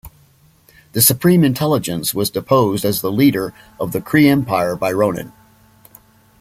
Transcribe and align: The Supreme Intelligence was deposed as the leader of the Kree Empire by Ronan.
The 0.93 1.01
Supreme 1.03 1.43
Intelligence 1.43 2.11
was 2.11 2.31
deposed 2.31 2.85
as 2.85 3.01
the 3.01 3.11
leader 3.11 3.53
of 3.79 3.91
the 3.91 4.01
Kree 4.01 4.25
Empire 4.25 4.75
by 4.75 4.91
Ronan. 4.91 5.31